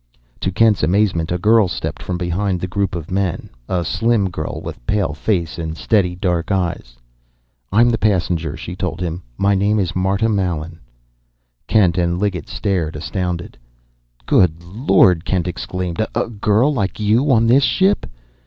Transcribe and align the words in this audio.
To 0.39 0.51
Kent's 0.51 0.81
amazement 0.81 1.31
a 1.31 1.37
girl 1.37 1.67
stepped 1.67 2.01
from 2.01 2.17
behind 2.17 2.59
the 2.59 2.65
group 2.65 2.95
of 2.95 3.11
men, 3.11 3.51
a 3.69 3.85
slim 3.85 4.31
girl 4.31 4.59
with 4.59 4.83
pale 4.87 5.13
face 5.13 5.59
and 5.59 5.77
steady, 5.77 6.15
dark 6.15 6.51
eyes. 6.51 6.97
"I'm 7.71 7.91
the 7.91 7.99
passenger," 7.99 8.57
she 8.57 8.75
told 8.75 8.99
him. 8.99 9.21
"My 9.37 9.53
name's 9.53 9.95
Marta 9.95 10.27
Mallen." 10.27 10.79
Kent 11.67 11.99
and 11.99 12.17
Liggett 12.17 12.49
stared, 12.49 12.95
astounded. 12.95 13.59
"Good 14.25 14.63
Lord!" 14.63 15.23
Kent 15.23 15.47
exclaimed. 15.47 16.03
"A 16.15 16.27
girl 16.29 16.73
like 16.73 16.99
you 16.99 17.29
on 17.31 17.45
this 17.45 17.61
ship!" 17.63 18.07